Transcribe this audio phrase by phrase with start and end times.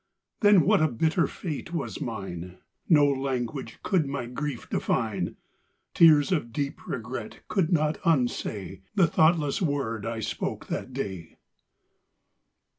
[0.39, 2.57] Then, what a bitter fate was mine;
[2.89, 5.35] No language could my grief define;
[5.93, 11.37] Tears of deep regret could not unsayThe thoughtless word I spoke that day.